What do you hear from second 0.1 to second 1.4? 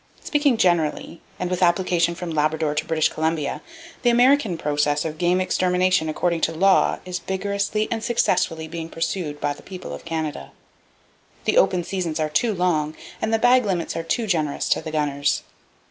Speaking generally,